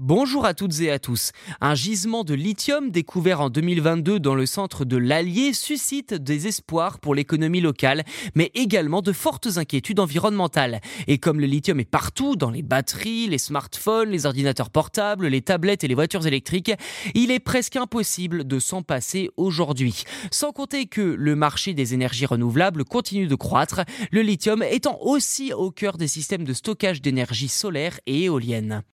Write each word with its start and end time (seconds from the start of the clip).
Bonjour 0.00 0.46
à 0.46 0.54
toutes 0.54 0.78
et 0.78 0.92
à 0.92 1.00
tous. 1.00 1.32
Un 1.60 1.74
gisement 1.74 2.22
de 2.22 2.32
lithium 2.32 2.92
découvert 2.92 3.40
en 3.40 3.50
2022 3.50 4.20
dans 4.20 4.36
le 4.36 4.46
centre 4.46 4.84
de 4.84 4.96
l'Allier 4.96 5.52
suscite 5.52 6.14
des 6.14 6.46
espoirs 6.46 7.00
pour 7.00 7.16
l'économie 7.16 7.60
locale, 7.60 8.04
mais 8.36 8.52
également 8.54 9.02
de 9.02 9.12
fortes 9.12 9.48
inquiétudes 9.56 9.98
environnementales. 9.98 10.80
Et 11.08 11.18
comme 11.18 11.40
le 11.40 11.48
lithium 11.48 11.80
est 11.80 11.84
partout, 11.84 12.36
dans 12.36 12.52
les 12.52 12.62
batteries, 12.62 13.26
les 13.26 13.38
smartphones, 13.38 14.10
les 14.10 14.24
ordinateurs 14.24 14.70
portables, 14.70 15.26
les 15.26 15.42
tablettes 15.42 15.82
et 15.82 15.88
les 15.88 15.96
voitures 15.96 16.28
électriques, 16.28 16.70
il 17.14 17.32
est 17.32 17.40
presque 17.40 17.74
impossible 17.74 18.46
de 18.46 18.60
s'en 18.60 18.84
passer 18.84 19.30
aujourd'hui. 19.36 20.04
Sans 20.30 20.52
compter 20.52 20.86
que 20.86 21.00
le 21.00 21.34
marché 21.34 21.74
des 21.74 21.94
énergies 21.94 22.26
renouvelables 22.26 22.84
continue 22.84 23.26
de 23.26 23.34
croître, 23.34 23.80
le 24.12 24.22
lithium 24.22 24.62
étant 24.62 24.96
aussi 25.00 25.52
au 25.52 25.72
cœur 25.72 25.96
des 25.96 26.06
systèmes 26.06 26.44
de 26.44 26.52
stockage 26.52 27.02
d'énergie 27.02 27.48
solaire 27.48 27.98
et 28.06 28.22
éolienne. 28.22 28.84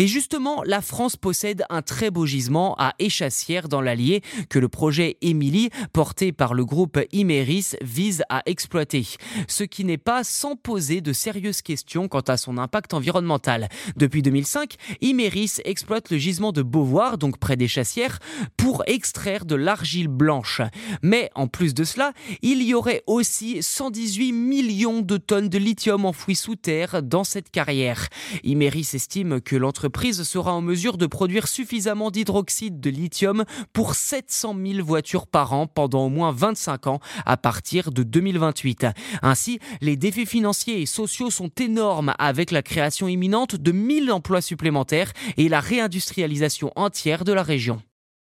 Et 0.00 0.06
justement, 0.06 0.62
la 0.64 0.80
France 0.80 1.16
possède 1.16 1.64
un 1.70 1.82
très 1.82 2.12
beau 2.12 2.24
gisement 2.24 2.76
à 2.78 2.94
Échassières 3.00 3.68
dans 3.68 3.80
l'Allier 3.80 4.22
que 4.48 4.60
le 4.60 4.68
projet 4.68 5.16
Émilie, 5.22 5.70
porté 5.92 6.30
par 6.30 6.54
le 6.54 6.64
groupe 6.64 7.00
Imeris, 7.10 7.72
vise 7.82 8.22
à 8.28 8.42
exploiter. 8.46 9.08
Ce 9.48 9.64
qui 9.64 9.84
n'est 9.84 9.98
pas 9.98 10.22
sans 10.22 10.54
poser 10.54 11.00
de 11.00 11.12
sérieuses 11.12 11.62
questions 11.62 12.06
quant 12.06 12.20
à 12.20 12.36
son 12.36 12.58
impact 12.58 12.94
environnemental. 12.94 13.68
Depuis 13.96 14.22
2005, 14.22 14.76
Imeris 15.00 15.54
exploite 15.64 16.10
le 16.10 16.18
gisement 16.18 16.52
de 16.52 16.62
Beauvoir, 16.62 17.18
donc 17.18 17.38
près 17.38 17.56
d'Échassières, 17.56 18.20
pour 18.56 18.84
extraire 18.86 19.46
de 19.46 19.56
l'argile 19.56 20.06
blanche. 20.06 20.60
Mais 21.02 21.28
en 21.34 21.48
plus 21.48 21.74
de 21.74 21.82
cela, 21.82 22.12
il 22.42 22.62
y 22.62 22.72
aurait 22.72 23.02
aussi 23.08 23.64
118 23.64 24.30
millions 24.30 25.00
de 25.00 25.16
tonnes 25.16 25.48
de 25.48 25.58
lithium 25.58 26.04
enfouies 26.04 26.36
sous 26.36 26.54
terre 26.54 27.02
dans 27.02 27.24
cette 27.24 27.50
carrière. 27.50 28.06
Imeris 28.44 28.90
estime 28.94 29.40
que 29.40 29.56
l'entreprise 29.56 29.87
l'entreprise 29.88 30.22
sera 30.22 30.52
en 30.52 30.60
mesure 30.60 30.98
de 30.98 31.06
produire 31.06 31.48
suffisamment 31.48 32.10
d'hydroxyde 32.10 32.78
de 32.78 32.90
lithium 32.90 33.46
pour 33.72 33.94
700 33.94 34.54
000 34.62 34.84
voitures 34.84 35.26
par 35.26 35.54
an 35.54 35.66
pendant 35.66 36.04
au 36.04 36.08
moins 36.10 36.30
25 36.30 36.88
ans 36.88 37.00
à 37.24 37.38
partir 37.38 37.90
de 37.90 38.02
2028. 38.02 38.86
Ainsi, 39.22 39.60
les 39.80 39.96
défis 39.96 40.26
financiers 40.26 40.82
et 40.82 40.86
sociaux 40.86 41.30
sont 41.30 41.48
énormes 41.58 42.12
avec 42.18 42.50
la 42.50 42.60
création 42.60 43.08
imminente 43.08 43.56
de 43.56 43.72
1000 43.72 44.12
emplois 44.12 44.42
supplémentaires 44.42 45.14
et 45.38 45.48
la 45.48 45.60
réindustrialisation 45.60 46.70
entière 46.76 47.24
de 47.24 47.32
la 47.32 47.42
région. 47.42 47.80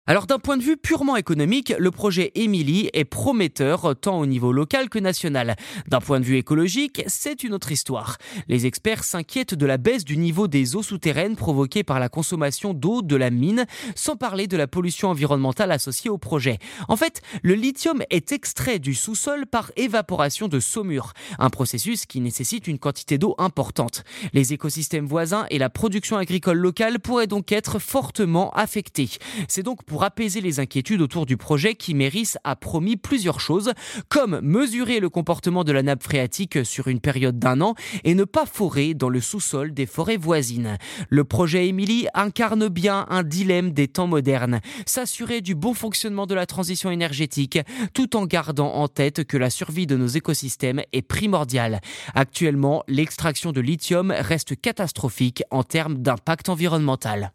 Alors 0.10 0.26
d'un 0.26 0.40
point 0.40 0.56
de 0.56 0.64
vue 0.64 0.78
purement 0.78 1.18
économique, 1.18 1.74
le 1.78 1.92
projet 1.92 2.32
Emily 2.36 2.90
est 2.94 3.04
prometteur 3.04 3.94
tant 4.00 4.18
au 4.20 4.26
niveau 4.26 4.54
local 4.54 4.88
que 4.88 5.00
national. 5.00 5.58
D'un 5.90 6.00
point 6.00 6.22
de 6.22 6.26
vue 6.26 6.38
écologique, 6.38 7.04
c'est 7.08 7.44
une 7.44 7.54
autre 7.54 7.74
histoire. 7.74 8.18
Les 8.48 8.66
experts 8.66 9.04
s'inquiètent 9.04 9.54
de 9.54 9.66
la 9.66 9.76
baisse 9.76 10.06
du 10.06 10.16
niveau 10.16 10.48
des 10.48 10.78
eaux 10.78 10.82
souterraines 10.82 11.36
provoquée 11.36 11.84
par 11.84 12.00
la 12.00 12.08
consommation 12.08 12.74
d'eau 12.74 13.02
de 13.02 13.18
la 13.18 13.30
mine, 13.32 13.66
sans 13.96 14.16
parler 14.16 14.48
de 14.48 14.56
la 14.56 14.66
pollution 14.66 15.10
environnementale 15.10 15.74
associée 15.74 16.10
au 16.10 16.18
projet. 16.18 16.58
En 16.88 16.96
fait, 16.96 17.22
le 17.44 17.56
lithium 17.56 18.02
est 18.10 18.32
extrait 18.32 18.80
du 18.80 18.94
sous-sol 18.94 19.46
par 19.46 19.74
évaporation 19.76 20.48
de 20.48 20.62
saumure, 20.62 21.12
un 21.38 21.50
processus 21.50 22.06
qui 22.06 22.22
nécessite 22.22 22.68
une 22.68 22.80
quantité 22.80 23.18
d'eau 23.18 23.36
importante. 23.40 24.06
Les 24.32 24.54
écosystèmes 24.54 25.06
voisins 25.06 25.48
et 25.50 25.58
la 25.58 25.70
production 25.70 26.16
agricole 26.16 26.60
locale 26.60 27.02
pourraient 27.02 27.28
donc 27.28 27.52
être 27.52 27.78
fortement 27.80 28.52
affectés. 28.52 29.10
C'est 29.50 29.64
donc 29.64 29.84
pour 29.98 30.04
apaiser 30.04 30.42
les 30.42 30.60
inquiétudes 30.60 31.02
autour 31.02 31.26
du 31.26 31.38
projet, 31.38 31.74
Kiméris 31.74 32.34
a 32.44 32.56
promis 32.56 32.98
plusieurs 32.98 33.40
choses, 33.40 33.72
comme 34.10 34.40
mesurer 34.42 35.00
le 35.00 35.10
comportement 35.10 35.64
de 35.64 35.72
la 35.72 35.82
nappe 35.82 36.04
phréatique 36.04 36.64
sur 36.64 36.88
une 36.88 37.00
période 37.00 37.40
d'un 37.40 37.62
an 37.62 37.74
et 38.04 38.14
ne 38.14 38.24
pas 38.24 38.46
forer 38.46 38.94
dans 38.94 39.10
le 39.10 39.20
sous-sol 39.20 39.74
des 39.74 39.88
forêts 39.88 40.18
voisines. 40.18 40.78
Le 41.10 41.24
projet 41.24 41.68
Emily 41.68 42.06
incarne 42.14 42.68
bien 42.68 43.08
un 43.10 43.24
dilemme 43.24 43.72
des 43.72 43.88
temps 43.88 44.06
modernes, 44.06 44.62
s'assurer 44.86 45.42
du 45.42 45.56
bon 45.56 45.74
fonctionnement 45.74 46.28
de 46.28 46.36
la 46.36 46.46
transition 46.46 46.92
énergétique, 46.92 47.58
tout 47.96 48.16
en 48.16 48.28
gardant 48.28 48.76
en 48.76 48.88
tête 48.88 49.24
que 49.24 49.36
la 49.36 49.50
survie 49.50 49.88
de 49.88 49.98
nos 49.98 50.06
écosystèmes 50.06 50.84
est 50.94 51.02
primordiale. 51.02 51.82
Actuellement, 52.14 52.84
l'extraction 52.88 53.52
de 53.52 53.62
lithium 53.62 54.12
reste 54.12 54.62
catastrophique 54.62 55.42
en 55.50 55.64
termes 55.64 55.98
d'impact 55.98 56.50
environnemental. 56.50 57.34